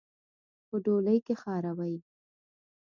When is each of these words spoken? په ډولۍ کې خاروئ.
په 0.67 0.75
ډولۍ 0.85 1.17
کې 1.25 1.33
خاروئ. 1.41 1.95